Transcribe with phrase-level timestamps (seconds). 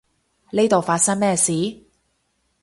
[0.51, 1.53] 呢度發生咩事？